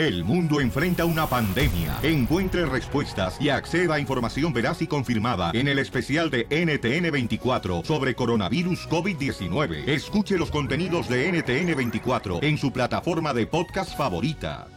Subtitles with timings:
[0.00, 1.98] El mundo enfrenta una pandemia.
[2.02, 8.14] Encuentre respuestas y acceda a información veraz y confirmada en el especial de NTN24 sobre
[8.14, 9.86] coronavirus COVID-19.
[9.86, 14.68] Escuche los contenidos de NTN24 en su plataforma de podcast favorita.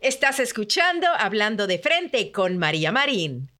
[0.00, 3.52] Estás escuchando Hablando de Frente con María Marín.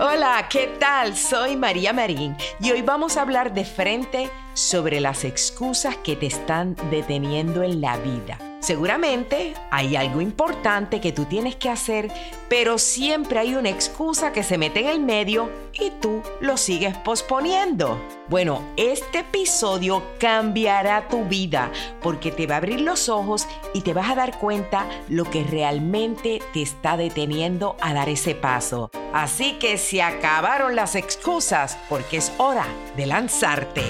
[0.00, 1.14] Hola, ¿qué tal?
[1.14, 6.24] Soy María Marín y hoy vamos a hablar de frente sobre las excusas que te
[6.24, 8.38] están deteniendo en la vida.
[8.60, 12.12] Seguramente hay algo importante que tú tienes que hacer,
[12.50, 16.94] pero siempre hay una excusa que se mete en el medio y tú lo sigues
[16.98, 17.98] posponiendo.
[18.28, 21.72] Bueno, este episodio cambiará tu vida
[22.02, 25.42] porque te va a abrir los ojos y te vas a dar cuenta lo que
[25.42, 28.90] realmente te está deteniendo a dar ese paso.
[29.14, 33.82] Así que se acabaron las excusas porque es hora de lanzarte.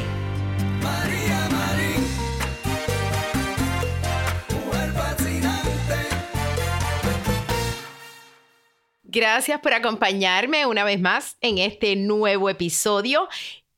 [9.13, 13.29] Gracias por acompañarme una vez más en este nuevo episodio.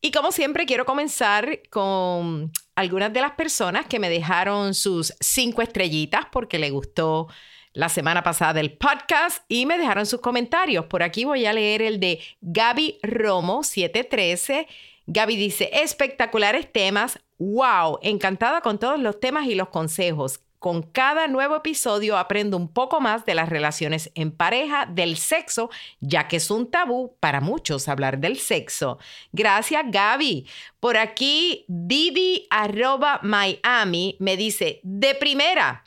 [0.03, 5.63] Y como siempre, quiero comenzar con algunas de las personas que me dejaron sus cinco
[5.63, 7.29] estrellitas porque le gustó
[7.73, 10.85] la semana pasada el podcast y me dejaron sus comentarios.
[10.85, 14.69] Por aquí voy a leer el de Gaby Romo 713.
[15.07, 17.19] Gaby dice, espectaculares temas.
[17.39, 20.41] Wow, encantada con todos los temas y los consejos.
[20.63, 25.71] Con cada nuevo episodio aprendo un poco más de las relaciones en pareja, del sexo,
[25.99, 28.99] ya que es un tabú para muchos hablar del sexo.
[29.33, 30.47] Gracias, Gaby.
[30.79, 35.83] Por aquí, Didi arroba Miami me dice, de primera.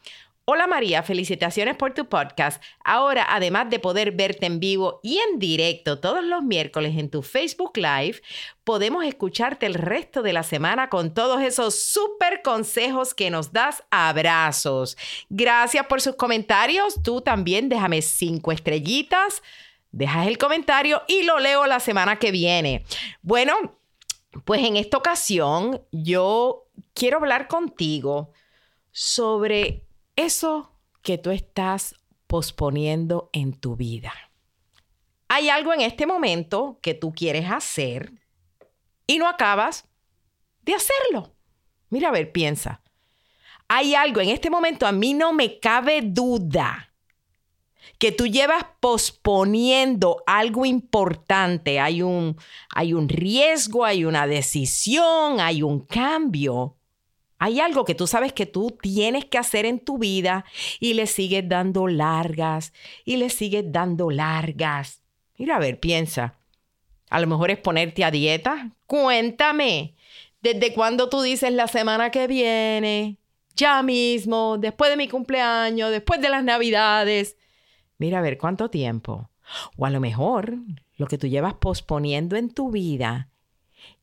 [0.47, 2.61] Hola María, felicitaciones por tu podcast.
[2.83, 7.23] Ahora, además de poder verte en vivo y en directo todos los miércoles en tu
[7.23, 8.21] Facebook Live,
[8.63, 13.83] podemos escucharte el resto de la semana con todos esos súper consejos que nos das.
[13.89, 14.97] Abrazos.
[15.29, 17.01] Gracias por sus comentarios.
[17.01, 19.41] Tú también déjame cinco estrellitas.
[19.91, 22.85] Dejas el comentario y lo leo la semana que viene.
[23.23, 23.79] Bueno,
[24.43, 28.31] pues en esta ocasión yo quiero hablar contigo
[28.91, 29.84] sobre
[30.15, 30.71] eso
[31.01, 31.95] que tú estás
[32.27, 34.13] posponiendo en tu vida.
[35.27, 38.13] Hay algo en este momento que tú quieres hacer
[39.07, 39.87] y no acabas
[40.61, 41.33] de hacerlo.
[41.89, 42.81] Mira, a ver, piensa.
[43.67, 46.93] Hay algo en este momento, a mí no me cabe duda
[47.97, 51.79] que tú llevas posponiendo algo importante.
[51.79, 52.37] Hay un,
[52.69, 56.77] hay un riesgo, hay una decisión, hay un cambio
[57.37, 60.45] hay algo que tú sabes que tú tienes que hacer en tu vida
[60.79, 62.73] y le sigues dando largas
[63.03, 65.01] y le sigues dando largas.
[65.37, 66.35] Mira, a ver, piensa.
[67.09, 68.71] A lo mejor es ponerte a dieta.
[68.87, 69.95] Cuéntame.
[70.41, 73.17] ¿Desde cuándo tú dices la semana que viene?
[73.55, 77.37] Ya mismo, después de mi cumpleaños, después de las navidades.
[77.97, 79.29] Mira, a ver, ¿cuánto tiempo?
[79.77, 80.57] O a lo mejor
[80.97, 83.29] lo que tú llevas posponiendo en tu vida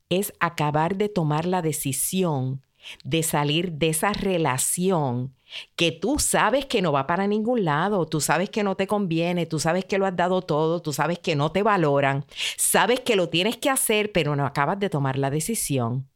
[0.09, 2.63] es acabar de tomar la decisión
[3.05, 5.35] de salir de esa relación
[5.77, 9.47] que tú sabes que no va para ningún lado, tú sabes que no te conviene,
[9.47, 12.25] tú sabes que lo has dado todo, tú sabes que no te valoran,
[12.57, 16.09] sabes que lo tienes que hacer, pero no acabas de tomar la decisión.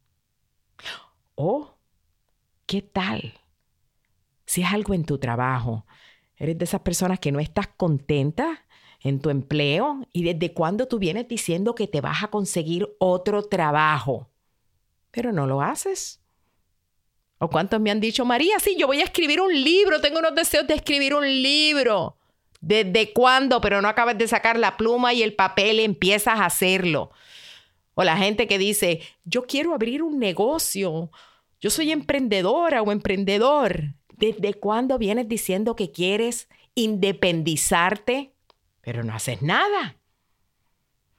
[1.35, 1.75] Oh,
[2.67, 3.35] ¿qué tal?
[4.47, 5.87] Si es algo en tu trabajo,
[6.37, 8.65] eres de esas personas que no estás contenta
[9.01, 13.43] en tu empleo y desde cuándo tú vienes diciendo que te vas a conseguir otro
[13.43, 14.31] trabajo,
[15.11, 16.23] pero no lo haces.
[17.39, 20.35] ¿O cuántos me han dicho, María, sí, yo voy a escribir un libro, tengo unos
[20.35, 22.17] deseos de escribir un libro?
[22.61, 23.61] ¿Desde cuándo?
[23.61, 27.11] Pero no acabas de sacar la pluma y el papel, empiezas a hacerlo.
[27.95, 31.11] O la gente que dice, yo quiero abrir un negocio,
[31.61, 33.95] yo soy emprendedora o emprendedor.
[34.17, 38.33] ¿Desde cuándo vienes diciendo que quieres independizarte,
[38.81, 39.96] pero no haces nada?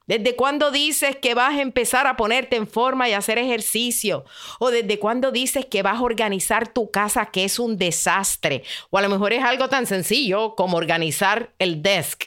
[0.07, 4.23] ¿Desde cuándo dices que vas a empezar a ponerte en forma y hacer ejercicio?
[4.57, 8.63] ¿O desde cuándo dices que vas a organizar tu casa que es un desastre?
[8.90, 12.24] O a lo mejor es algo tan sencillo como organizar el desk,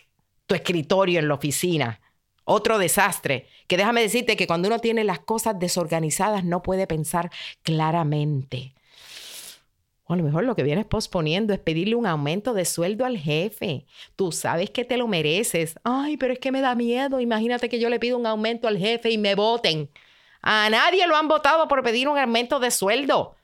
[0.47, 2.01] tu escritorio en la oficina.
[2.45, 3.47] Otro desastre.
[3.67, 7.31] Que déjame decirte que cuando uno tiene las cosas desorganizadas no puede pensar
[7.63, 8.75] claramente.
[10.13, 13.87] A lo mejor lo que vienes posponiendo es pedirle un aumento de sueldo al jefe.
[14.17, 15.77] Tú sabes que te lo mereces.
[15.85, 17.21] Ay, pero es que me da miedo.
[17.21, 19.89] Imagínate que yo le pido un aumento al jefe y me voten.
[20.43, 23.37] A nadie lo han votado por pedir un aumento de sueldo.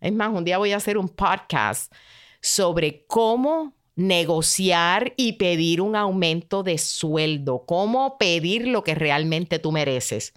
[0.00, 1.92] Es más, un día voy a hacer un podcast
[2.40, 9.72] sobre cómo negociar y pedir un aumento de sueldo, cómo pedir lo que realmente tú
[9.72, 10.34] mereces.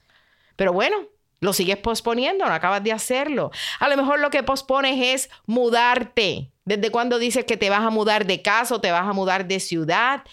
[0.56, 0.98] Pero bueno,
[1.40, 3.52] Lo sigues posponiendo, no acabas de hacerlo.
[3.80, 6.52] A lo mejor lo que pospones es mudarte.
[6.66, 9.48] ¿Desde cuándo dices que te vas a mudar de casa o te vas a mudar
[9.48, 10.24] de ciudad?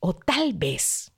[0.00, 1.12] O tal vez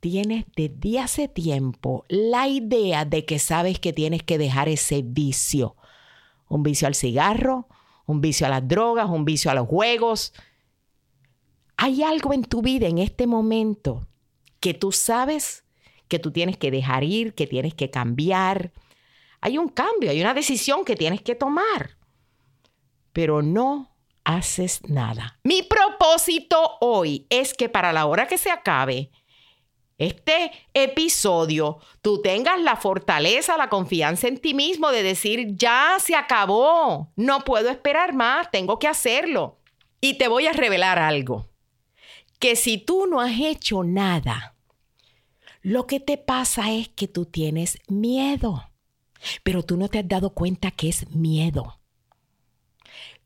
[0.00, 5.76] tienes desde hace tiempo la idea de que sabes que tienes que dejar ese vicio.
[6.48, 7.68] Un vicio al cigarro,
[8.06, 10.32] un vicio a las drogas, un vicio a los juegos.
[11.76, 14.06] Hay algo en tu vida en este momento
[14.60, 15.65] que tú sabes
[16.08, 18.72] que tú tienes que dejar ir, que tienes que cambiar.
[19.40, 21.96] Hay un cambio, hay una decisión que tienes que tomar,
[23.12, 25.38] pero no haces nada.
[25.44, 29.10] Mi propósito hoy es que para la hora que se acabe
[29.98, 36.14] este episodio, tú tengas la fortaleza, la confianza en ti mismo de decir, ya se
[36.14, 39.58] acabó, no puedo esperar más, tengo que hacerlo.
[40.00, 41.48] Y te voy a revelar algo,
[42.38, 44.55] que si tú no has hecho nada,
[45.66, 48.70] lo que te pasa es que tú tienes miedo,
[49.42, 51.80] pero tú no te has dado cuenta que es miedo.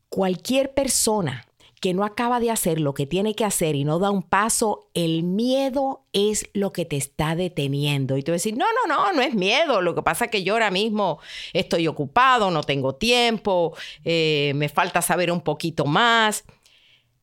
[0.09, 1.45] Cualquier persona
[1.79, 4.89] que no acaba de hacer lo que tiene que hacer y no da un paso,
[4.95, 8.17] el miedo es lo que te está deteniendo.
[8.17, 9.79] Y tú decir, no, no, no, no es miedo.
[9.79, 11.19] Lo que pasa es que yo ahora mismo
[11.53, 16.43] estoy ocupado, no tengo tiempo, eh, me falta saber un poquito más.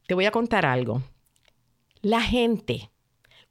[0.06, 1.02] Te voy a contar algo.
[2.02, 2.88] La gente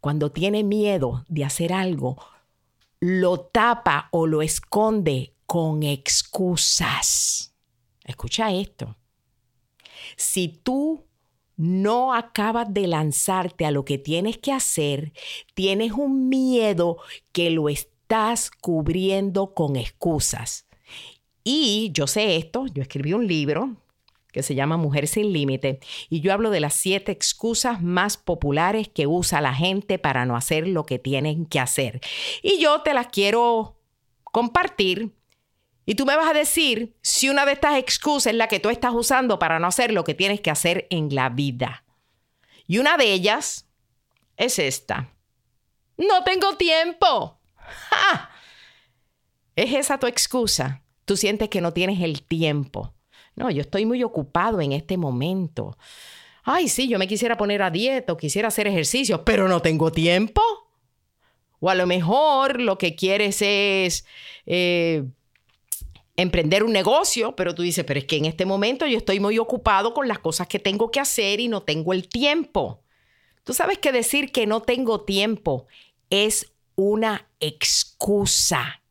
[0.08, 2.16] cuando tiene miedo de hacer algo,
[3.02, 7.54] lo tapa o lo esconde con excusas.
[8.06, 8.96] Escucha esto.
[10.16, 11.04] Si tú
[11.58, 15.12] no acabas de lanzarte a lo que tienes que hacer,
[15.54, 17.00] tienes un miedo
[17.34, 20.70] que lo estás cubriendo con excusas.
[21.44, 23.76] Y yo sé esto, yo escribí un libro
[24.32, 25.80] que se llama Mujer sin Límite,
[26.10, 30.36] y yo hablo de las siete excusas más populares que usa la gente para no
[30.36, 32.02] hacer lo que tienen que hacer.
[32.42, 33.80] Y yo te las quiero
[34.24, 35.16] compartir.
[35.86, 38.70] Y tú me vas a decir si una de estas excusas es la que tú
[38.70, 41.86] estás usando para no hacer lo que tienes que hacer en la vida.
[42.68, 43.68] Y una de ellas
[44.36, 45.10] es esta.
[45.98, 47.40] No tengo tiempo.
[49.56, 50.84] ¿Es esa tu excusa?
[51.06, 52.94] Tú sientes que no tienes el tiempo.
[53.38, 55.78] No, yo estoy muy ocupado en este momento.
[56.44, 59.92] Ay, sí, yo me quisiera poner a dieta o quisiera hacer ejercicio, pero no tengo
[59.92, 60.42] tiempo.
[61.60, 64.06] O a lo mejor lo que quieres es
[64.48, 65.04] eh,
[66.16, 69.38] emprender un negocio, pero tú dices, pero es que en este momento yo estoy muy
[69.38, 72.82] ocupado con las cosas que tengo que hacer y no tengo el tiempo.
[73.44, 75.68] Tú sabes que decir que no tengo tiempo
[76.10, 78.82] es una excusa.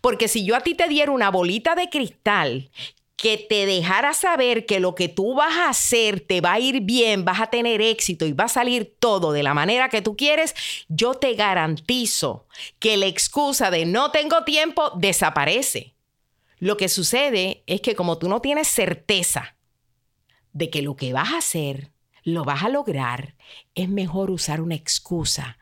[0.00, 2.70] Porque si yo a ti te diera una bolita de cristal
[3.18, 6.82] que te dejara saber que lo que tú vas a hacer te va a ir
[6.82, 10.16] bien, vas a tener éxito y va a salir todo de la manera que tú
[10.16, 10.54] quieres,
[10.88, 12.46] yo te garantizo
[12.78, 15.94] que la excusa de no tengo tiempo desaparece.
[16.60, 19.56] Lo que sucede es que como tú no tienes certeza
[20.52, 21.90] de que lo que vas a hacer
[22.22, 23.34] lo vas a lograr,
[23.74, 25.58] es mejor usar una excusa.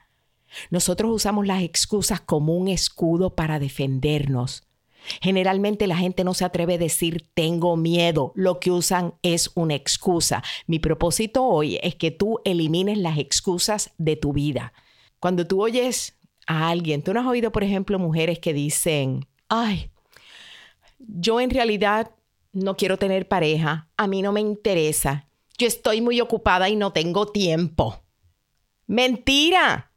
[0.69, 4.66] Nosotros usamos las excusas como un escudo para defendernos
[5.20, 9.75] Generalmente la gente no se atreve a decir tengo miedo, lo que usan es una
[9.75, 10.43] excusa.
[10.67, 14.73] Mi propósito hoy es que tú elimines las excusas de tu vida.
[15.20, 19.91] Cuando tú oyes a alguien, tú no has oído, por ejemplo, mujeres que dicen, ay,
[20.99, 22.11] yo en realidad
[22.52, 25.29] no quiero tener pareja, a mí no me interesa,
[25.59, 28.02] yo estoy muy ocupada y no tengo tiempo.
[28.87, 29.90] Mentira.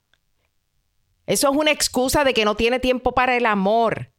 [1.25, 4.11] Eso es una excusa de que no tiene tiempo para el amor.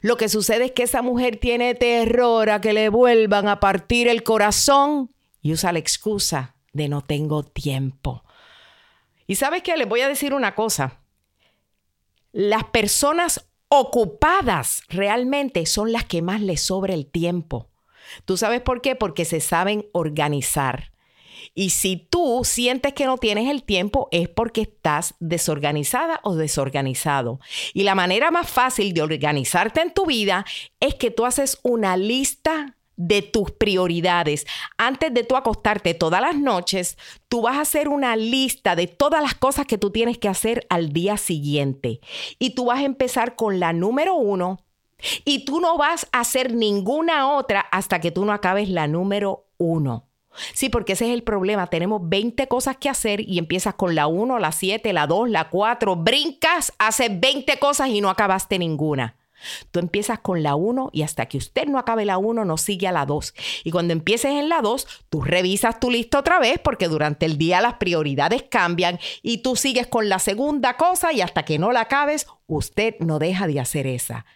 [0.00, 4.08] Lo que sucede es que esa mujer tiene terror a que le vuelvan a partir
[4.08, 8.24] el corazón y usa la excusa de no tengo tiempo.
[9.26, 11.00] Y sabes qué, les voy a decir una cosa.
[12.32, 17.68] Las personas ocupadas realmente son las que más les sobra el tiempo.
[18.24, 18.96] ¿Tú sabes por qué?
[18.96, 20.92] Porque se saben organizar.
[21.58, 27.40] Y si tú sientes que no tienes el tiempo es porque estás desorganizada o desorganizado.
[27.74, 30.44] Y la manera más fácil de organizarte en tu vida
[30.78, 34.46] es que tú haces una lista de tus prioridades.
[34.76, 36.96] Antes de tú acostarte todas las noches,
[37.28, 40.64] tú vas a hacer una lista de todas las cosas que tú tienes que hacer
[40.70, 41.98] al día siguiente.
[42.38, 44.64] Y tú vas a empezar con la número uno
[45.24, 49.48] y tú no vas a hacer ninguna otra hasta que tú no acabes la número
[49.56, 50.07] uno.
[50.54, 51.66] Sí, porque ese es el problema.
[51.68, 55.48] Tenemos 20 cosas que hacer y empiezas con la 1, la 7, la 2, la
[55.48, 59.16] 4, brincas, haces 20 cosas y no acabaste ninguna.
[59.70, 62.88] Tú empiezas con la 1 y hasta que usted no acabe la 1 no sigue
[62.88, 63.34] a la 2.
[63.64, 67.38] Y cuando empieces en la 2, tú revisas tu lista otra vez porque durante el
[67.38, 71.72] día las prioridades cambian y tú sigues con la segunda cosa y hasta que no
[71.72, 74.26] la acabes, usted no deja de hacer esa.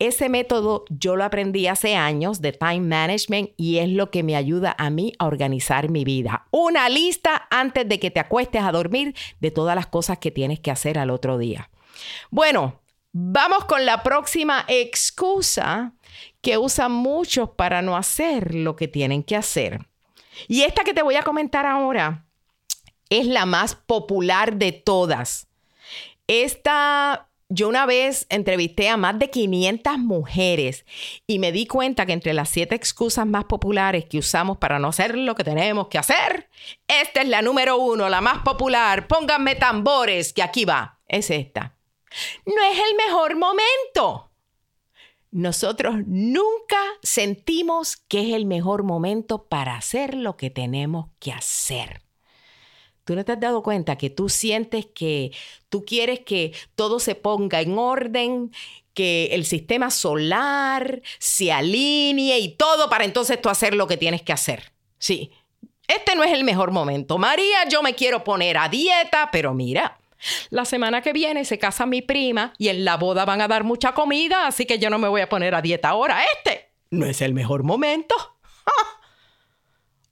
[0.00, 4.34] Ese método yo lo aprendí hace años de time management y es lo que me
[4.34, 6.46] ayuda a mí a organizar mi vida.
[6.50, 10.58] Una lista antes de que te acuestes a dormir de todas las cosas que tienes
[10.58, 11.68] que hacer al otro día.
[12.30, 12.80] Bueno,
[13.12, 15.92] vamos con la próxima excusa
[16.40, 19.86] que usan muchos para no hacer lo que tienen que hacer.
[20.48, 22.24] Y esta que te voy a comentar ahora
[23.10, 25.46] es la más popular de todas.
[26.26, 30.86] Esta yo una vez entrevisté a más de 500 mujeres
[31.26, 34.88] y me di cuenta que entre las siete excusas más populares que usamos para no
[34.88, 36.48] hacer lo que tenemos que hacer,
[36.86, 39.08] esta es la número uno, la más popular.
[39.08, 41.00] Pónganme tambores, que aquí va.
[41.08, 41.76] Es esta.
[42.46, 44.30] No es el mejor momento.
[45.32, 52.02] Nosotros nunca sentimos que es el mejor momento para hacer lo que tenemos que hacer.
[53.10, 55.32] ¿Tú no te has dado cuenta que tú sientes que
[55.68, 58.52] tú quieres que todo se ponga en orden,
[58.94, 64.22] que el sistema solar se alinee y todo para entonces tú hacer lo que tienes
[64.22, 64.70] que hacer?
[65.00, 65.32] Sí,
[65.88, 67.18] este no es el mejor momento.
[67.18, 69.98] María, yo me quiero poner a dieta, pero mira,
[70.50, 73.64] la semana que viene se casa mi prima y en la boda van a dar
[73.64, 76.22] mucha comida, así que yo no me voy a poner a dieta ahora.
[76.36, 78.14] Este no es el mejor momento.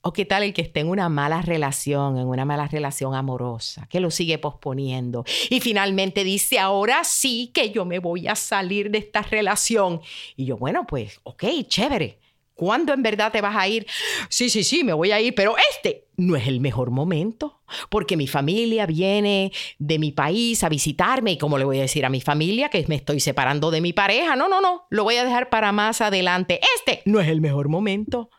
[0.01, 3.85] ¿O qué tal el que esté en una mala relación, en una mala relación amorosa,
[3.89, 8.91] que lo sigue posponiendo y finalmente dice, ahora sí que yo me voy a salir
[8.91, 9.99] de esta relación?
[10.37, 12.19] Y yo, bueno, pues, ok, chévere.
[12.53, 13.87] ¿Cuándo en verdad te vas a ir?
[14.27, 18.17] Sí, sí, sí, me voy a ir, pero este no es el mejor momento, porque
[18.17, 22.09] mi familia viene de mi país a visitarme y como le voy a decir a
[22.09, 25.23] mi familia que me estoy separando de mi pareja, no, no, no, lo voy a
[25.23, 26.59] dejar para más adelante.
[26.77, 28.29] Este no es el mejor momento.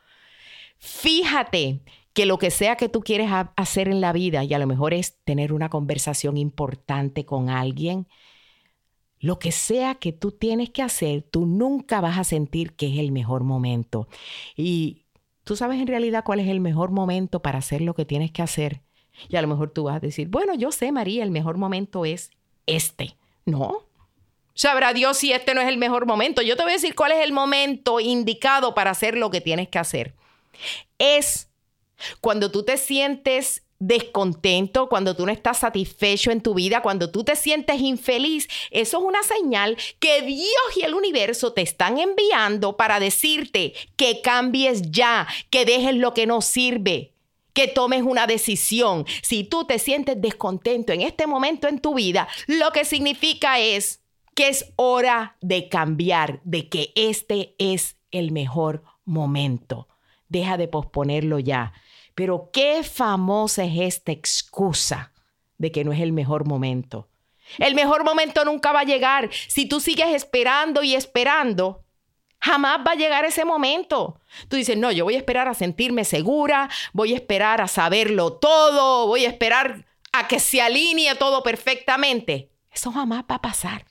[0.80, 1.82] Fíjate
[2.14, 4.94] que lo que sea que tú quieres hacer en la vida, y a lo mejor
[4.94, 8.08] es tener una conversación importante con alguien,
[9.20, 12.98] lo que sea que tú tienes que hacer, tú nunca vas a sentir que es
[12.98, 14.08] el mejor momento.
[14.56, 15.04] Y
[15.44, 18.40] tú sabes en realidad cuál es el mejor momento para hacer lo que tienes que
[18.40, 18.80] hacer.
[19.28, 22.06] Y a lo mejor tú vas a decir, bueno, yo sé, María, el mejor momento
[22.06, 22.30] es
[22.64, 23.16] este.
[23.44, 23.84] No.
[24.54, 26.40] Sabrá Dios si este no es el mejor momento.
[26.40, 29.68] Yo te voy a decir cuál es el momento indicado para hacer lo que tienes
[29.68, 30.14] que hacer.
[30.98, 31.48] Es
[32.20, 37.24] cuando tú te sientes descontento, cuando tú no estás satisfecho en tu vida, cuando tú
[37.24, 42.76] te sientes infeliz, eso es una señal que Dios y el universo te están enviando
[42.76, 47.14] para decirte que cambies ya, que dejes lo que no sirve,
[47.54, 49.06] que tomes una decisión.
[49.22, 54.00] Si tú te sientes descontento en este momento en tu vida, lo que significa es
[54.34, 59.88] que es hora de cambiar, de que este es el mejor momento
[60.30, 61.74] deja de posponerlo ya.
[62.14, 65.12] Pero qué famosa es esta excusa
[65.58, 67.08] de que no es el mejor momento.
[67.58, 69.28] El mejor momento nunca va a llegar.
[69.48, 71.84] Si tú sigues esperando y esperando,
[72.38, 74.20] jamás va a llegar ese momento.
[74.48, 78.34] Tú dices, no, yo voy a esperar a sentirme segura, voy a esperar a saberlo
[78.34, 82.50] todo, voy a esperar a que se alinee todo perfectamente.
[82.72, 83.84] Eso jamás va a pasar.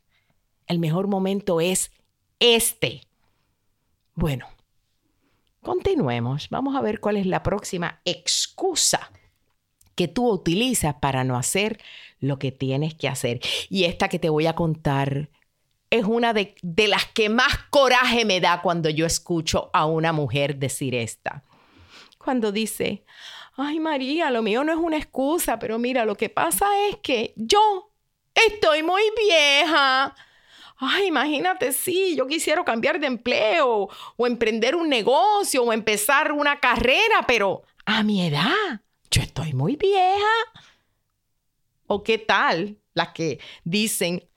[0.68, 1.92] El mejor momento es
[2.40, 3.02] este.
[4.16, 4.48] Bueno,
[5.70, 6.50] Continuemos.
[6.50, 9.12] Vamos a ver cuál es la próxima excusa
[9.94, 11.80] que tú utilizas para no hacer
[12.20, 13.40] lo que tienes que hacer.
[13.70, 15.30] Y esta que te voy a contar
[15.92, 20.12] es una de, de, las que más coraje me da cuando yo escucho a una
[20.12, 21.44] mujer decir esta.
[22.18, 23.06] Cuando dice,
[23.56, 27.36] ay María, lo mío no es una excusa, pero mira, lo que pasa es que
[27.36, 27.92] yo
[28.34, 30.16] estoy muy vieja
[30.80, 36.60] ay, imagínate, sí, yo quisiera cambiar de empleo o emprender un negocio o empezar una
[36.60, 38.82] carrera, pero a mi edad,
[39.12, 40.26] yo estoy muy vieja.
[41.88, 42.78] ¿O qué tal?
[42.94, 44.28] Las que dicen,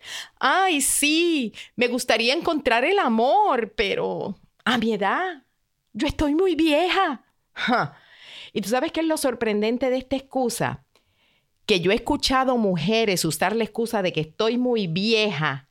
[0.41, 4.35] ay, sí, me gustaría encontrar el amor, pero
[4.65, 5.43] a mi edad,
[5.93, 7.25] yo estoy muy vieja.
[8.55, 10.85] Y tú sabes qué es lo sorprendente de esta excusa?
[11.65, 15.71] Que yo he escuchado mujeres usar la excusa de que estoy muy vieja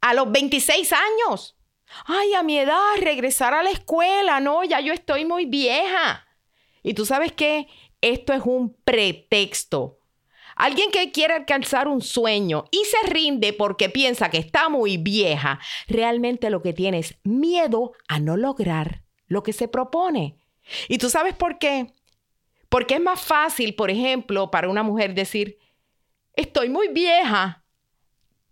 [0.00, 1.56] a los 26 años.
[2.04, 6.26] Ay, a mi edad, regresar a la escuela, no, ya yo estoy muy vieja.
[6.82, 7.66] Y tú sabes que
[8.00, 9.98] esto es un pretexto.
[10.56, 15.60] Alguien que quiere alcanzar un sueño y se rinde porque piensa que está muy vieja,
[15.86, 20.36] realmente lo que tiene es miedo a no lograr lo que se propone.
[20.88, 21.94] ¿Y tú sabes por qué?
[22.68, 25.58] Porque es más fácil, por ejemplo, para una mujer decir,
[26.34, 27.64] estoy muy vieja,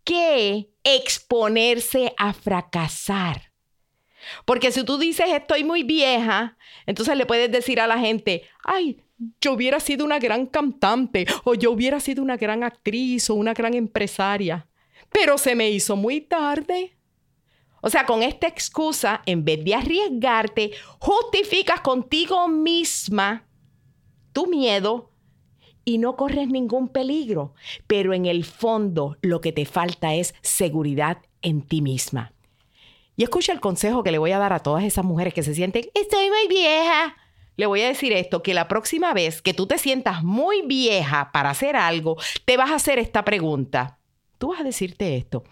[0.04, 3.52] que exponerse a fracasar.
[4.44, 9.02] Porque si tú dices estoy muy vieja, entonces le puedes decir a la gente, ay,
[9.40, 13.54] yo hubiera sido una gran cantante o yo hubiera sido una gran actriz o una
[13.54, 14.66] gran empresaria,
[15.10, 16.96] pero se me hizo muy tarde.
[17.80, 23.46] O sea, con esta excusa, en vez de arriesgarte, justificas contigo misma
[24.32, 25.12] tu miedo
[25.86, 27.54] y no corres ningún peligro.
[27.86, 32.32] Pero en el fondo lo que te falta es seguridad en ti misma.
[33.16, 35.54] Y escucha el consejo que le voy a dar a todas esas mujeres que se
[35.54, 37.16] sienten, estoy muy vieja.
[37.56, 41.30] Le voy a decir esto, que la próxima vez que tú te sientas muy vieja
[41.32, 43.98] para hacer algo, te vas a hacer esta pregunta.
[44.36, 45.44] Tú vas a decirte esto.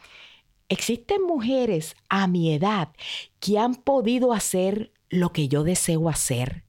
[0.68, 2.90] ¿Existen mujeres a mi edad
[3.38, 6.64] que han podido hacer lo que yo deseo hacer?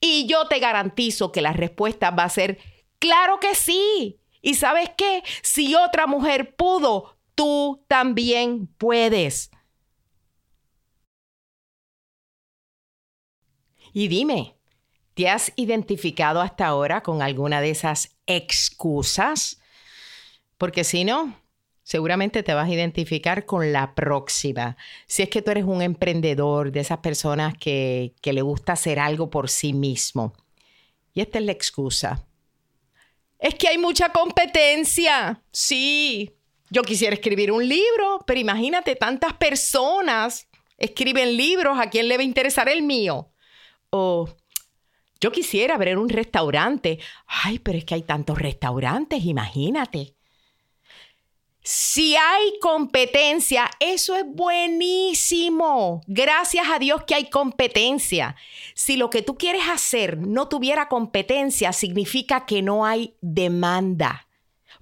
[0.00, 2.58] Y yo te garantizo que la respuesta va a ser,
[3.00, 4.20] claro que sí.
[4.42, 5.22] ¿Y sabes qué?
[5.42, 9.50] Si otra mujer pudo, tú también puedes.
[13.92, 14.56] Y dime,
[15.14, 19.60] ¿te has identificado hasta ahora con alguna de esas excusas?
[20.58, 21.36] Porque si no,
[21.82, 24.76] seguramente te vas a identificar con la próxima.
[25.06, 28.98] Si es que tú eres un emprendedor de esas personas que, que le gusta hacer
[28.98, 30.34] algo por sí mismo.
[31.12, 32.29] Y esta es la excusa.
[33.40, 35.42] Es que hay mucha competencia.
[35.50, 36.36] Sí,
[36.68, 42.22] yo quisiera escribir un libro, pero imagínate, tantas personas escriben libros, ¿a quién le va
[42.22, 43.32] a interesar el mío?
[43.90, 44.28] O
[45.20, 46.98] yo quisiera abrir un restaurante.
[47.26, 50.16] Ay, pero es que hay tantos restaurantes, imagínate.
[51.72, 56.00] Si hay competencia, eso es buenísimo.
[56.08, 58.34] Gracias a Dios que hay competencia.
[58.74, 64.26] Si lo que tú quieres hacer no tuviera competencia, significa que no hay demanda.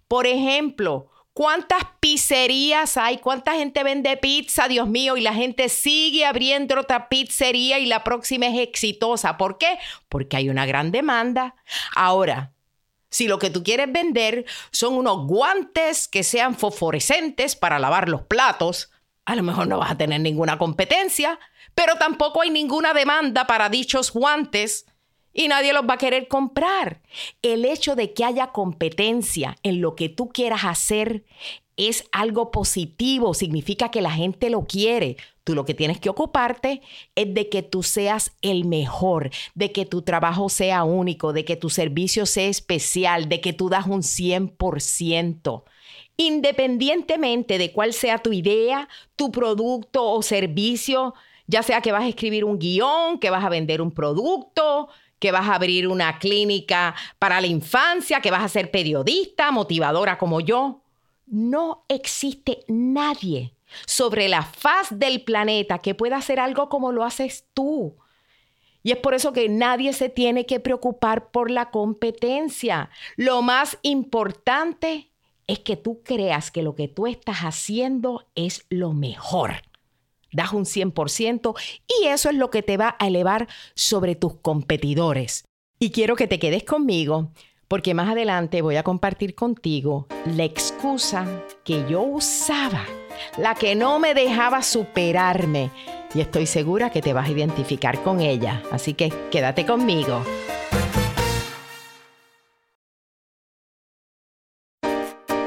[0.08, 3.18] Por ejemplo, ¿Cuántas pizzerías hay?
[3.18, 5.16] ¿Cuánta gente vende pizza, Dios mío?
[5.16, 9.36] Y la gente sigue abriendo otra pizzería y la próxima es exitosa.
[9.36, 9.78] ¿Por qué?
[10.08, 11.54] Porque hay una gran demanda.
[11.94, 12.54] Ahora,
[13.10, 18.22] si lo que tú quieres vender son unos guantes que sean fosforescentes para lavar los
[18.22, 18.90] platos,
[19.24, 21.38] a lo mejor no vas a tener ninguna competencia,
[21.74, 24.86] pero tampoco hay ninguna demanda para dichos guantes
[25.32, 27.02] y nadie los va a querer comprar.
[27.42, 31.24] El hecho de que haya competencia en lo que tú quieras hacer
[31.78, 35.16] es algo positivo, significa que la gente lo quiere.
[35.44, 36.82] Tú lo que tienes que ocuparte
[37.14, 41.56] es de que tú seas el mejor, de que tu trabajo sea único, de que
[41.56, 45.62] tu servicio sea especial, de que tú das un 100%.
[46.16, 51.14] Independientemente de cuál sea tu idea, tu producto o servicio,
[51.46, 54.88] ya sea que vas a escribir un guion, que vas a vender un producto,
[55.18, 60.18] que vas a abrir una clínica para la infancia, que vas a ser periodista, motivadora
[60.18, 60.82] como yo.
[61.30, 63.54] No existe nadie
[63.86, 67.96] sobre la faz del planeta que pueda hacer algo como lo haces tú.
[68.82, 72.90] Y es por eso que nadie se tiene que preocupar por la competencia.
[73.16, 75.10] Lo más importante
[75.46, 79.62] es que tú creas que lo que tú estás haciendo es lo mejor
[80.32, 81.54] das un 100%
[82.00, 85.44] y eso es lo que te va a elevar sobre tus competidores.
[85.78, 87.32] Y quiero que te quedes conmigo
[87.68, 91.26] porque más adelante voy a compartir contigo la excusa
[91.64, 92.84] que yo usaba,
[93.36, 95.70] la que no me dejaba superarme
[96.14, 98.62] y estoy segura que te vas a identificar con ella.
[98.72, 100.24] Así que quédate conmigo.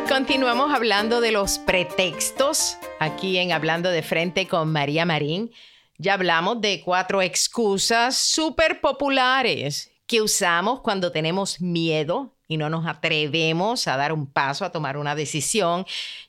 [0.07, 5.51] Continuamos hablando de los pretextos aquí en Hablando de Frente con María Marín.
[5.97, 12.85] Ya hablamos de cuatro excusas súper populares que usamos cuando tenemos miedo y no nos
[12.85, 15.85] atrevemos a dar un paso, a tomar una decisión.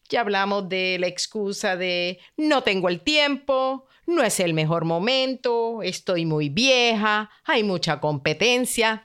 [0.09, 5.83] Ya hablamos de la excusa de no tengo el tiempo, no es el mejor momento,
[5.83, 9.05] estoy muy vieja, hay mucha competencia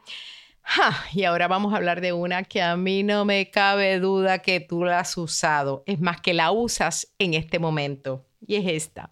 [1.11, 4.59] y ahora vamos a hablar de una que a mí no me cabe duda que
[4.59, 5.81] tú la has usado.
[5.87, 8.27] Es más, que la usas en este momento.
[8.45, 9.11] Y es esta.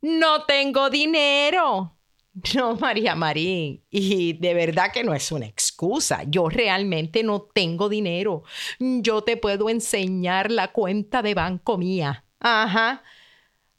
[0.00, 1.97] No tengo dinero.
[2.54, 3.82] No, María Marín.
[3.90, 6.22] Y de verdad que no es una excusa.
[6.26, 8.42] Yo realmente no tengo dinero.
[8.78, 12.24] Yo te puedo enseñar la cuenta de banco mía.
[12.40, 13.02] Ajá.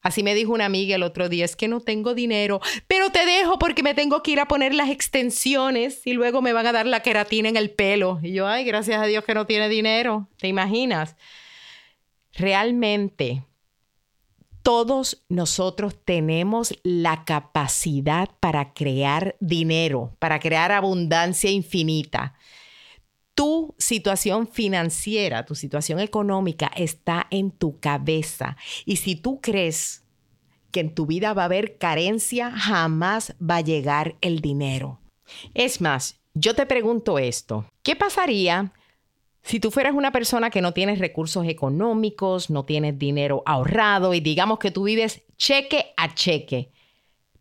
[0.01, 3.25] Así me dijo una amiga el otro día, es que no tengo dinero, pero te
[3.25, 6.71] dejo porque me tengo que ir a poner las extensiones y luego me van a
[6.71, 8.17] dar la queratina en el pelo.
[8.23, 11.17] Y yo, ay, gracias a Dios que no tiene dinero, ¿te imaginas?
[12.31, 13.43] Realmente,
[14.61, 22.35] todos nosotros tenemos la capacidad para crear dinero, para crear abundancia infinita
[23.39, 28.57] tu situación financiera, tu situación económica está en tu cabeza.
[28.83, 30.03] Y si tú crees
[30.71, 34.99] que en tu vida va a haber carencia, jamás va a llegar el dinero.
[35.53, 38.73] Es más, yo te pregunto esto, ¿qué pasaría
[39.41, 44.19] Si tú fueras una persona que no tienes recursos económicos, no tienes dinero ahorrado y
[44.19, 46.71] digamos que tú vives cheque a cheque,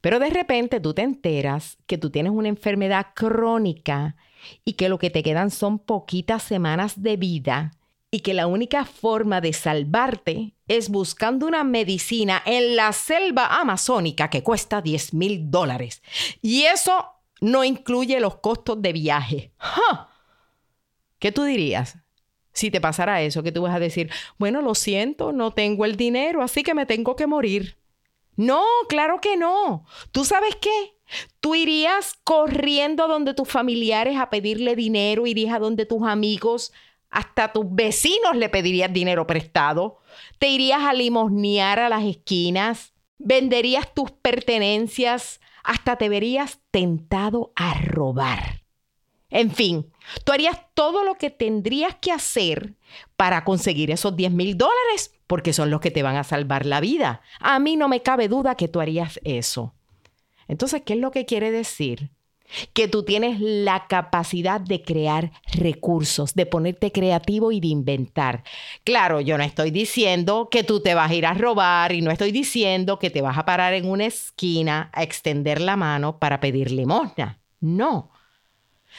[0.01, 4.17] pero de repente tú te enteras que tú tienes una enfermedad crónica
[4.65, 7.73] y que lo que te quedan son poquitas semanas de vida
[8.11, 14.31] y que la única forma de salvarte es buscando una medicina en la selva amazónica
[14.31, 16.03] que cuesta 10 mil dólares.
[16.41, 17.07] Y eso
[17.41, 19.53] no incluye los costos de viaje.
[21.19, 21.99] ¿Qué tú dirías?
[22.53, 25.97] Si te pasara eso, que tú vas a decir, bueno, lo siento, no tengo el
[25.97, 27.77] dinero, así que me tengo que morir.
[28.37, 29.85] No, claro que no.
[30.13, 30.95] ¿Tú sabes qué?
[31.41, 36.73] Tú irías corriendo donde tus familiares a pedirle dinero, irías a donde tus amigos,
[37.11, 39.99] hasta tus vecinos le pedirías dinero prestado,
[40.39, 47.75] te irías a limosnear a las esquinas, venderías tus pertenencias, hasta te verías tentado a
[47.75, 48.58] robar.
[49.31, 49.91] En fin,
[50.25, 52.75] tú harías todo lo que tendrías que hacer
[53.17, 56.81] para conseguir esos 10 mil dólares, porque son los que te van a salvar la
[56.81, 57.21] vida.
[57.41, 59.75] A mí no me cabe duda que tú harías eso.
[60.47, 62.11] Entonces, ¿qué es lo que quiere decir?
[62.73, 68.43] Que tú tienes la capacidad de crear recursos, de ponerte creativo y de inventar.
[68.85, 72.11] Claro, yo no estoy diciendo que tú te vas a ir a robar y no
[72.11, 76.41] estoy diciendo que te vas a parar en una esquina a extender la mano para
[76.41, 77.39] pedir limosna.
[77.61, 78.11] No.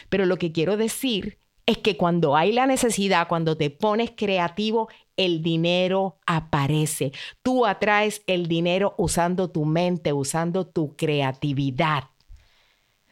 [0.09, 4.89] Pero lo que quiero decir es que cuando hay la necesidad, cuando te pones creativo,
[5.17, 7.11] el dinero aparece.
[7.43, 12.05] Tú atraes el dinero usando tu mente, usando tu creatividad.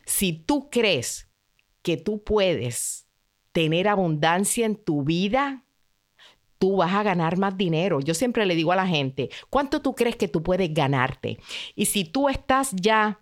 [0.06, 1.30] Si tú crees
[1.84, 3.08] que tú puedes
[3.52, 5.64] tener abundancia en tu vida,
[6.58, 8.00] tú vas a ganar más dinero.
[8.00, 11.40] Yo siempre le digo a la gente, ¿cuánto tú crees que tú puedes ganarte?
[11.76, 13.20] Y si tú estás ya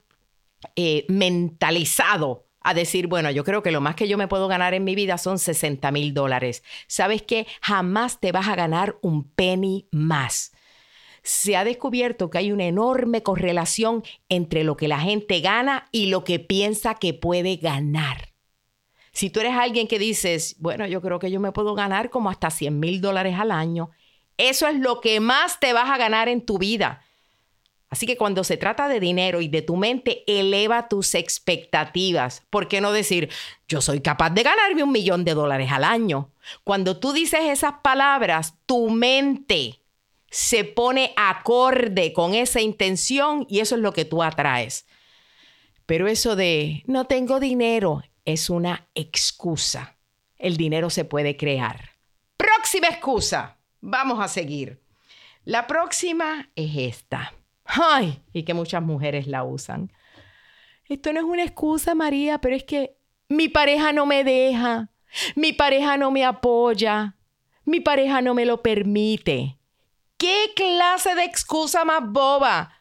[0.75, 4.73] eh, mentalizado a decir, bueno, yo creo que lo más que yo me puedo ganar
[4.73, 6.63] en mi vida son 60 mil dólares.
[6.87, 7.45] ¿Sabes qué?
[7.61, 10.51] Jamás te vas a ganar un penny más.
[11.21, 16.07] Se ha descubierto que hay una enorme correlación entre lo que la gente gana y
[16.07, 18.33] lo que piensa que puede ganar.
[19.11, 22.31] Si tú eres alguien que dices, bueno, yo creo que yo me puedo ganar como
[22.31, 23.91] hasta 100 mil dólares al año,
[24.37, 27.04] eso es lo que más te vas a ganar en tu vida.
[27.95, 32.43] Así que cuando se trata de dinero y de tu mente, eleva tus expectativas.
[32.49, 33.29] ¿Por qué no decir,
[33.69, 36.29] yo soy capaz de ganarme un millón de dólares al año?
[36.65, 39.79] Cuando tú dices esas palabras, tu mente
[40.29, 44.85] se pone acorde con esa intención y eso es lo que tú atraes.
[45.85, 49.95] Pero eso de no tengo dinero es una excusa.
[50.37, 51.91] El dinero se puede crear.
[52.35, 53.55] Próxima excusa.
[53.79, 54.81] Vamos a seguir.
[55.45, 57.31] La próxima es esta.
[57.65, 59.91] Ay, y que muchas mujeres la usan.
[60.87, 62.97] Esto no es una excusa, María, pero es que
[63.27, 64.91] mi pareja no me deja,
[65.35, 67.15] mi pareja no me apoya,
[67.63, 69.57] mi pareja no me lo permite.
[70.17, 72.71] ¿Qué clase de excusa más boba?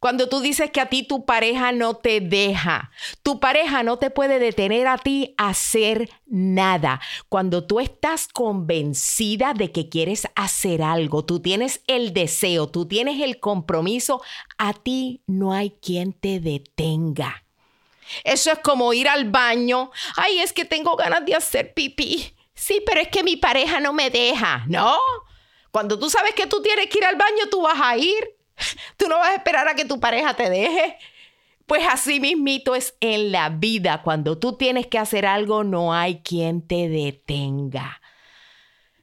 [0.00, 2.92] Cuando tú dices que a ti tu pareja no te deja,
[3.24, 7.00] tu pareja no te puede detener a ti hacer nada.
[7.28, 13.20] Cuando tú estás convencida de que quieres hacer algo, tú tienes el deseo, tú tienes
[13.20, 14.22] el compromiso,
[14.56, 17.44] a ti no hay quien te detenga.
[18.22, 19.90] Eso es como ir al baño.
[20.14, 22.34] Ay, es que tengo ganas de hacer pipí.
[22.54, 24.64] Sí, pero es que mi pareja no me deja.
[24.68, 24.96] No.
[25.72, 28.37] Cuando tú sabes que tú tienes que ir al baño, tú vas a ir.
[28.96, 30.96] Tú no vas a esperar a que tu pareja te deje.
[31.66, 34.02] Pues así mismito es en la vida.
[34.02, 38.00] Cuando tú tienes que hacer algo, no hay quien te detenga.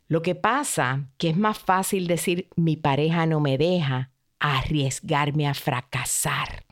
[0.08, 5.54] Lo que pasa que es más fácil decir mi pareja no me deja arriesgarme a
[5.54, 6.66] fracasar.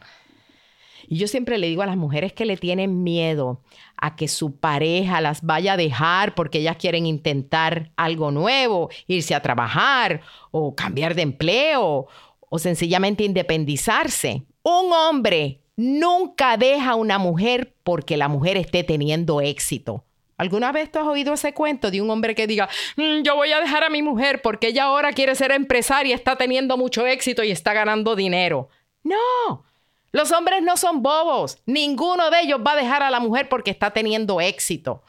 [1.08, 3.62] Y yo siempre le digo a las mujeres que le tienen miedo
[3.98, 9.36] a que su pareja las vaya a dejar porque ellas quieren intentar algo nuevo, irse
[9.36, 12.08] a trabajar o cambiar de empleo
[12.53, 14.43] o sencillamente independizarse.
[14.61, 20.05] Un hombre nunca deja a una mujer porque la mujer esté teniendo éxito.
[20.37, 23.51] ¿Alguna vez tú has oído ese cuento de un hombre que diga, mm, yo voy
[23.51, 27.43] a dejar a mi mujer porque ella ahora quiere ser empresaria, está teniendo mucho éxito
[27.43, 28.69] y está ganando dinero?
[29.01, 29.65] No,
[30.11, 31.57] los hombres no son bobos.
[31.65, 35.01] Ninguno de ellos va a dejar a la mujer porque está teniendo éxito.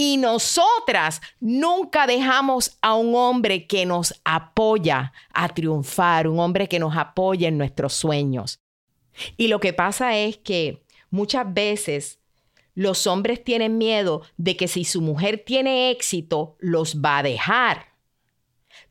[0.00, 6.78] Y nosotras nunca dejamos a un hombre que nos apoya a triunfar, un hombre que
[6.78, 8.60] nos apoya en nuestros sueños.
[9.36, 12.20] Y lo que pasa es que muchas veces
[12.74, 17.86] los hombres tienen miedo de que si su mujer tiene éxito, los va a dejar.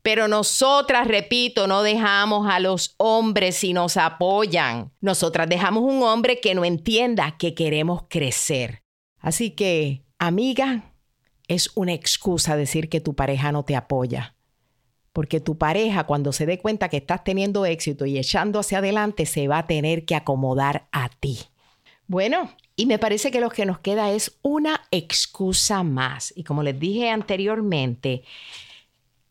[0.02, 4.92] Pero nosotras, repito, no dejamos a los hombres si nos apoyan.
[5.00, 8.82] Nosotras dejamos un hombre que no entienda que queremos crecer.
[9.20, 10.87] Así que, amiga,
[11.48, 14.34] es una excusa decir que tu pareja no te apoya.
[15.12, 19.26] Porque tu pareja, cuando se dé cuenta que estás teniendo éxito y echando hacia adelante,
[19.26, 21.38] se va a tener que acomodar a ti.
[22.06, 26.32] Bueno, y me parece que lo que nos queda es una excusa más.
[26.36, 28.22] Y como les dije anteriormente,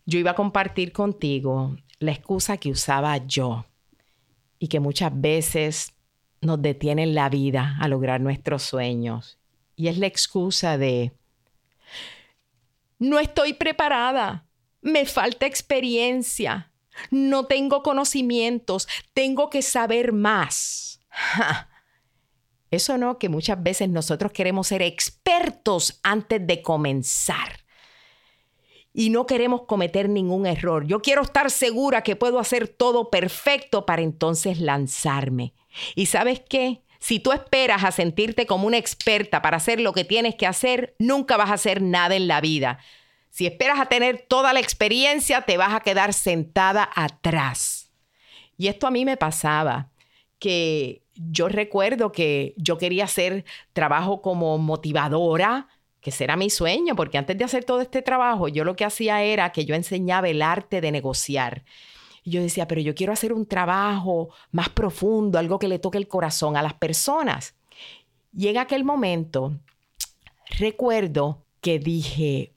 [0.05, 3.65] yo iba a compartir contigo la excusa que usaba yo
[4.59, 5.93] y que muchas veces
[6.41, 9.37] nos detiene en la vida a lograr nuestros sueños.
[9.75, 11.13] Y es la excusa de,
[12.99, 14.47] no estoy preparada,
[14.81, 16.71] me falta experiencia,
[17.11, 20.99] no tengo conocimientos, tengo que saber más.
[22.71, 27.65] Eso no, que muchas veces nosotros queremos ser expertos antes de comenzar.
[28.93, 30.85] Y no queremos cometer ningún error.
[30.85, 35.53] Yo quiero estar segura que puedo hacer todo perfecto para entonces lanzarme.
[35.95, 36.81] ¿Y sabes qué?
[37.07, 40.93] Si tú esperas a sentirte como una experta para hacer lo que tienes que hacer,
[40.99, 42.79] nunca vas a hacer nada en la vida.
[43.29, 47.93] Si esperas a tener toda la experiencia, te vas a quedar sentada atrás.
[48.57, 49.89] Y esto a mí me pasaba,
[50.37, 55.69] que yo recuerdo que yo quería hacer trabajo como motivadora,
[56.01, 59.23] que era mi sueño, porque antes de hacer todo este trabajo, yo lo que hacía
[59.23, 61.63] era que yo enseñaba el arte de negociar.
[62.27, 65.97] Y yo decía, pero yo quiero hacer un trabajo más profundo, algo que le toque
[65.97, 67.55] el corazón a las personas.
[68.37, 69.57] En aquel momento,
[70.59, 72.51] recuerdo que dije,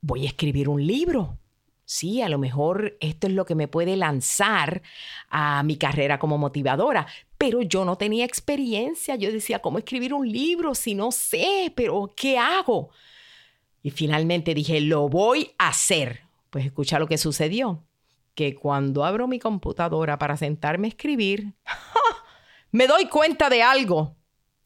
[0.00, 1.38] voy a escribir un libro.
[1.84, 4.82] Sí, a lo mejor esto es lo que me puede lanzar
[5.28, 7.06] a mi carrera como motivadora,
[7.38, 9.14] pero yo no tenía experiencia.
[9.14, 11.72] Yo decía, ¿cómo escribir un libro si no sé?
[11.76, 12.90] Pero ¿qué hago?
[13.84, 16.22] Y finalmente dije, lo voy a hacer.
[16.50, 17.85] Pues escucha lo que sucedió,
[18.36, 21.54] que cuando abro mi computadora para sentarme a escribir,
[22.70, 24.14] me doy cuenta de algo,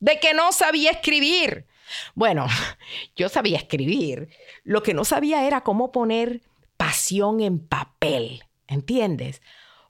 [0.01, 1.67] de que no sabía escribir.
[2.15, 2.47] Bueno,
[3.17, 4.29] yo sabía escribir.
[4.65, 6.43] Lo que no sabía era cómo poner
[6.77, 9.41] pasión en papel, ¿entiendes?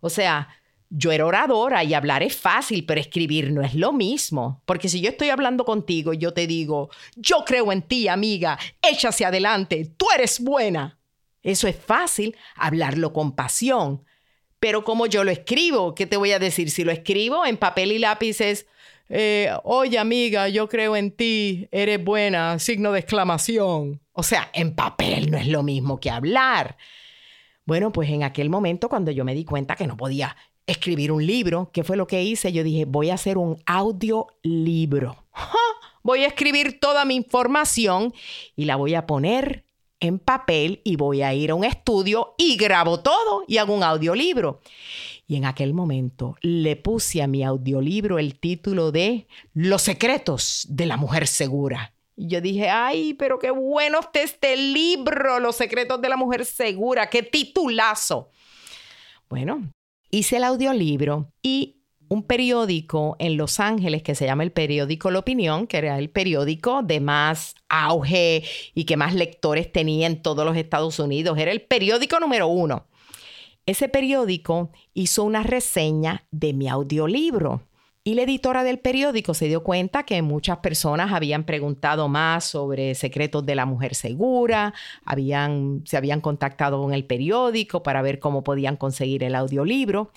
[0.01, 0.49] O sea,
[0.90, 4.62] yo era oradora y hablar es fácil, pero escribir no es lo mismo.
[4.66, 8.59] Porque si yo estoy hablando contigo yo te digo, yo creo en ti, amiga,
[9.09, 11.00] hacia adelante, tú eres buena.
[11.42, 14.05] Eso es fácil, hablarlo con pasión.
[14.59, 16.70] Pero como yo lo escribo, ¿qué te voy a decir?
[16.70, 18.66] Si lo escribo en papel y lápices,
[19.09, 24.00] eh, oye amiga, yo creo en ti, eres buena, signo de exclamación.
[24.12, 26.76] O sea, en papel no es lo mismo que hablar.
[27.64, 31.26] Bueno, pues en aquel momento cuando yo me di cuenta que no podía escribir un
[31.26, 32.53] libro, ¿qué fue lo que hice?
[32.53, 35.24] Yo dije, voy a hacer un audiolibro.
[36.03, 38.14] Voy a escribir toda mi información
[38.57, 39.66] y la voy a poner
[40.01, 43.83] en papel y voy a ir a un estudio y grabo todo y hago un
[43.83, 44.61] audiolibro.
[45.27, 50.87] Y en aquel momento le puse a mi audiolibro el título de Los secretos de
[50.87, 51.93] la mujer segura.
[52.17, 56.45] Y yo dije, ay, pero qué bueno está este libro, Los secretos de la mujer
[56.45, 58.31] segura, qué titulazo.
[59.29, 59.71] Bueno,
[60.11, 61.80] hice el audiolibro y
[62.11, 66.11] un periódico en Los Ángeles que se llama el periódico La Opinión, que era el
[66.11, 68.42] periódico de más auge
[68.75, 71.38] y que más lectores tenía en todos los Estados Unidos.
[71.38, 72.87] Era el periódico número uno.
[73.64, 77.62] Ese periódico hizo una reseña de mi audiolibro.
[78.03, 82.96] Y la editora del periódico se dio cuenta que muchas personas habían preguntado más sobre
[82.96, 88.42] secretos de la mujer segura, habían, se habían contactado con el periódico para ver cómo
[88.42, 90.11] podían conseguir el audiolibro.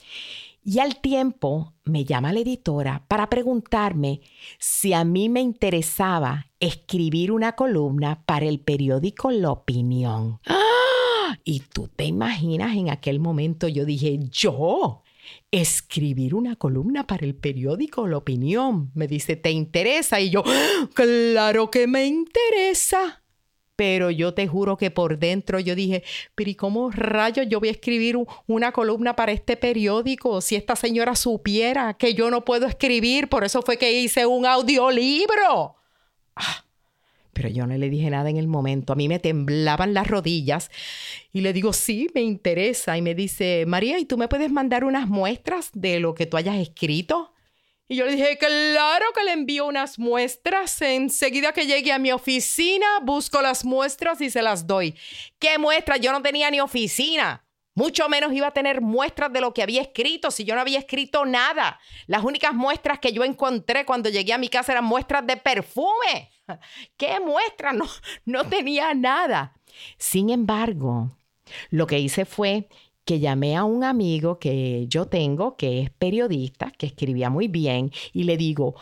[0.66, 4.22] Y al tiempo me llama la editora para preguntarme
[4.60, 10.40] si a mí me interesaba escribir una columna para el periódico La Opinión.
[10.46, 11.38] ¡Ah!
[11.44, 15.04] Y tú te imaginas, en aquel momento yo dije, yo,
[15.52, 18.92] escribir una columna para el periódico La Opinión.
[18.94, 20.22] Me dice, ¿te interesa?
[20.22, 20.90] Y yo, ¡Ah!
[20.94, 23.23] claro que me interesa.
[23.76, 26.04] Pero yo te juro que por dentro yo dije,
[26.36, 30.76] pero ¿y cómo rayos yo voy a escribir una columna para este periódico si esta
[30.76, 33.30] señora supiera que yo no puedo escribir?
[33.30, 35.76] Por eso fue que hice un audiolibro.
[36.36, 36.64] Ah,
[37.34, 38.94] pero yo no le dije nada en el momento.
[38.94, 40.70] A mí me temblaban las rodillas
[41.32, 42.96] y le digo, sí, me interesa.
[42.98, 46.38] Y me dice, María, ¿y tú me puedes mandar unas muestras de lo que tú
[46.38, 47.33] hayas escrito?
[47.88, 50.82] Y yo le dije, claro que le envío unas muestras.
[50.82, 54.96] Enseguida que llegue a mi oficina, busco las muestras y se las doy.
[55.38, 56.00] ¿Qué muestras?
[56.00, 57.44] Yo no tenía ni oficina.
[57.76, 60.78] Mucho menos iba a tener muestras de lo que había escrito, si yo no había
[60.78, 61.80] escrito nada.
[62.06, 66.32] Las únicas muestras que yo encontré cuando llegué a mi casa eran muestras de perfume.
[66.98, 67.74] ¿Qué muestras?
[67.74, 67.86] No,
[68.26, 69.54] no tenía nada.
[69.98, 71.18] Sin embargo,
[71.72, 72.68] lo que hice fue
[73.06, 77.92] que llamé a un amigo que yo tengo, que es periodista, que escribía muy bien,
[78.14, 78.76] y le digo,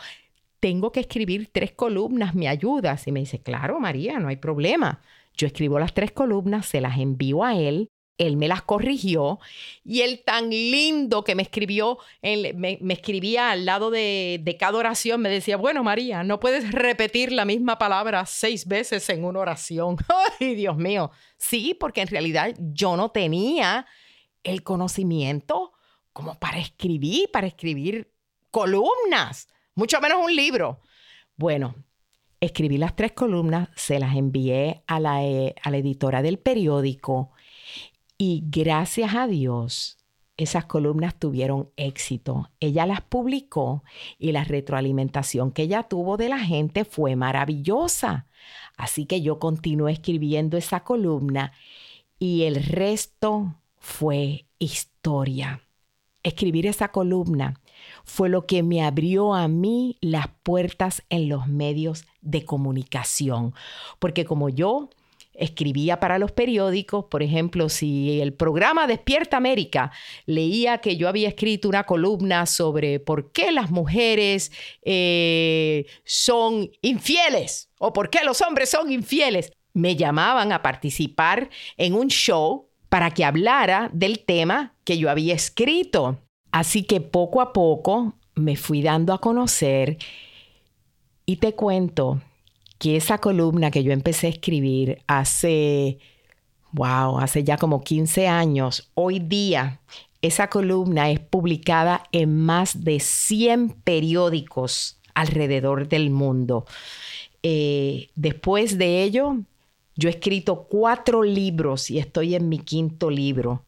[0.60, 3.06] tengo que escribir tres columnas, ¿me ayudas?
[3.08, 5.02] Y me dice, claro, María, no hay problema.
[5.36, 9.40] Yo escribo las tres columnas, se las envío a él, él me las corrigió
[9.84, 15.20] y él tan lindo que me escribió, me, escribía al lado de, de, cada oración,
[15.20, 19.96] me decía, bueno María, no puedes repetir la misma palabra seis veces en una oración.
[20.40, 21.10] Ay, Dios mío.
[21.38, 23.86] Sí, porque en realidad yo no tenía
[24.44, 25.72] el conocimiento
[26.12, 28.12] como para escribir, para escribir
[28.50, 30.80] columnas, mucho menos un libro.
[31.36, 31.74] Bueno,
[32.40, 37.30] escribí las tres columnas, se las envié a la, eh, a la editora del periódico
[38.18, 39.98] y gracias a Dios
[40.36, 42.50] esas columnas tuvieron éxito.
[42.60, 43.84] Ella las publicó
[44.18, 48.26] y la retroalimentación que ella tuvo de la gente fue maravillosa.
[48.76, 51.52] Así que yo continué escribiendo esa columna
[52.18, 55.60] y el resto fue historia.
[56.22, 57.60] Escribir esa columna
[58.04, 63.54] fue lo que me abrió a mí las puertas en los medios de comunicación,
[63.98, 64.88] porque como yo
[65.34, 69.90] escribía para los periódicos, por ejemplo, si el programa Despierta América
[70.26, 77.68] leía que yo había escrito una columna sobre por qué las mujeres eh, son infieles
[77.78, 83.10] o por qué los hombres son infieles, me llamaban a participar en un show para
[83.10, 86.18] que hablara del tema que yo había escrito.
[86.50, 89.96] Así que poco a poco me fui dando a conocer
[91.24, 92.20] y te cuento
[92.78, 96.00] que esa columna que yo empecé a escribir hace,
[96.72, 99.80] wow, hace ya como 15 años, hoy día
[100.20, 106.66] esa columna es publicada en más de 100 periódicos alrededor del mundo.
[107.42, 109.38] Eh, después de ello,
[109.96, 113.64] yo he escrito cuatro libros y estoy en mi quinto libro.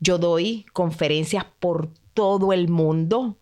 [0.00, 3.36] Yo doy conferencias por todo el mundo.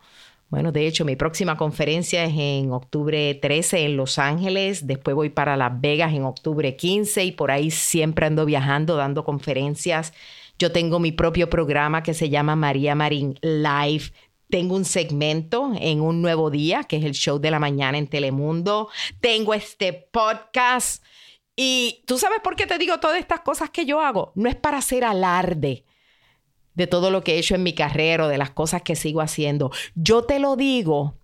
[0.48, 5.30] Bueno, de hecho, mi próxima conferencia es en octubre 13 en Los Ángeles, después voy
[5.30, 10.12] para Las Vegas en octubre 15 y por ahí siempre ando viajando, dando conferencias.
[10.58, 14.12] Yo tengo mi propio programa que se llama María Marín Live.
[14.50, 18.06] Tengo un segmento en un nuevo día, que es el show de la mañana en
[18.06, 18.90] Telemundo.
[19.20, 21.02] Tengo este podcast.
[21.64, 24.32] Y tú sabes por qué te digo todas estas cosas que yo hago.
[24.34, 25.84] No es para hacer alarde
[26.74, 29.20] de todo lo que he hecho en mi carrera o de las cosas que sigo
[29.20, 29.70] haciendo.
[29.94, 31.14] Yo te lo digo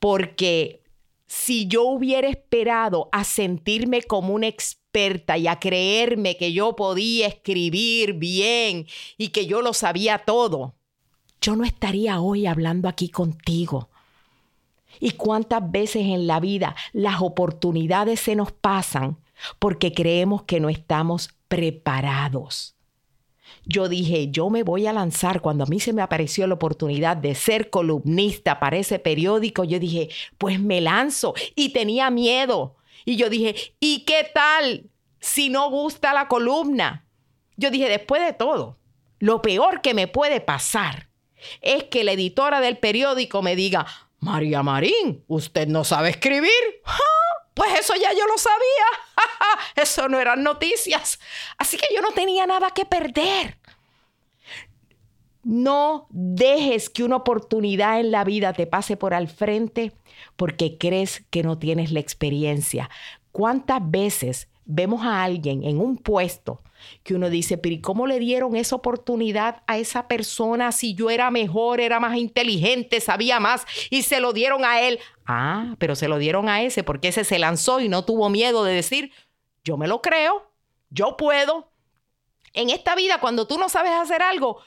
[0.00, 0.82] porque
[1.26, 7.26] si yo hubiera esperado a sentirme como una experta y a creerme que yo podía
[7.26, 10.74] escribir bien y que yo lo sabía todo,
[11.40, 13.88] yo no estaría hoy hablando aquí contigo.
[15.00, 19.23] ¿Y cuántas veces en la vida las oportunidades se nos pasan
[19.58, 22.74] porque creemos que no estamos preparados?
[23.66, 25.40] yo dije, yo me voy a lanzar.
[25.40, 29.78] Cuando a mí se me apareció la oportunidad de ser columnista para ese periódico, yo
[29.78, 31.34] dije, pues me lanzo.
[31.54, 32.76] Y tenía miedo.
[33.04, 37.06] Y yo dije, ¿y qué tal si no gusta la columna?
[37.56, 38.78] Yo dije, después de todo,
[39.18, 41.08] lo peor que me puede pasar
[41.60, 43.86] es que la editora del periódico me diga,
[44.18, 46.50] María Marín, usted no sabe escribir.
[47.54, 48.86] Pues eso ya yo lo sabía.
[49.76, 51.20] eso no eran noticias.
[51.56, 53.58] Así que yo no tenía nada que perder.
[55.44, 59.92] No dejes que una oportunidad en la vida te pase por al frente
[60.36, 62.90] porque crees que no tienes la experiencia.
[63.30, 66.62] ¿Cuántas veces vemos a alguien en un puesto
[67.02, 71.10] que uno dice, pero ¿y cómo le dieron esa oportunidad a esa persona si yo
[71.10, 74.98] era mejor, era más inteligente, sabía más y se lo dieron a él?
[75.26, 78.64] Ah, pero se lo dieron a ese porque ese se lanzó y no tuvo miedo
[78.64, 79.12] de decir,
[79.64, 80.50] yo me lo creo,
[80.90, 81.70] yo puedo.
[82.52, 84.58] En esta vida, cuando tú no sabes hacer algo,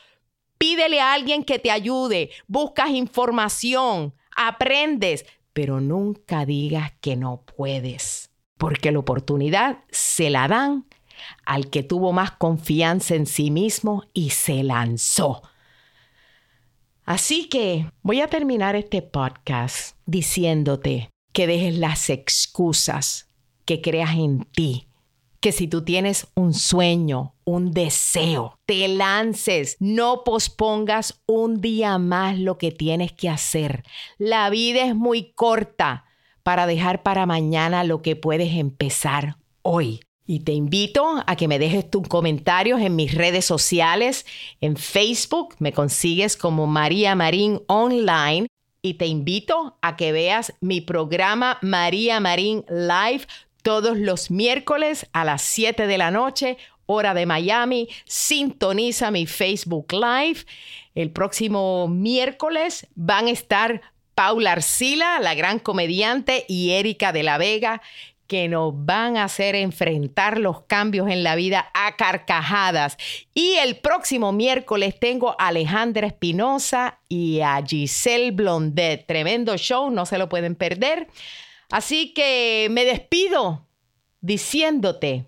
[0.58, 8.27] pídele a alguien que te ayude, buscas información, aprendes, pero nunca digas que no puedes,
[8.58, 10.86] porque la oportunidad se la dan
[11.46, 15.42] al que tuvo más confianza en sí mismo y se lanzó.
[17.06, 23.30] Así que voy a terminar este podcast diciéndote que dejes las excusas,
[23.64, 24.90] que creas en ti,
[25.40, 32.38] que si tú tienes un sueño, un deseo, te lances, no pospongas un día más
[32.38, 33.84] lo que tienes que hacer.
[34.18, 36.07] La vida es muy corta
[36.48, 40.00] para dejar para mañana lo que puedes empezar hoy.
[40.26, 44.26] Y te invito a que me dejes tus comentarios en mis redes sociales.
[44.62, 48.48] En Facebook me consigues como María Marín Online.
[48.82, 53.28] Y te invito a que veas mi programa María Marín Live
[53.62, 57.90] todos los miércoles a las 7 de la noche, hora de Miami.
[58.06, 60.46] Sintoniza mi Facebook Live.
[60.96, 63.82] El próximo miércoles van a estar
[64.18, 67.84] Paula Arcila, la gran comediante, y Erika de la Vega
[68.26, 72.98] que nos van a hacer enfrentar los cambios en la vida a carcajadas.
[73.36, 79.06] Y el próximo miércoles tengo a Alejandra Espinosa y a Giselle Blondet.
[79.06, 81.08] Tremendo show, no se lo pueden perder.
[81.70, 83.68] Así que me despido
[84.22, 85.28] diciéndote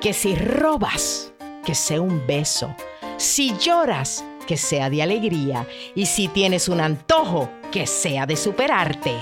[0.00, 1.32] que si robas,
[1.64, 2.74] que sea un beso.
[3.16, 5.68] Si lloras, que sea de alegría.
[5.94, 9.14] Y si tienes un antojo, que sea de superarte.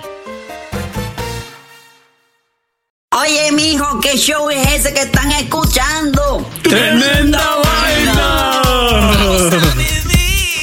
[3.10, 6.46] Oye, mijo, ¿qué show es ese que están escuchando?
[6.62, 8.62] ¡Tremenda, vaina!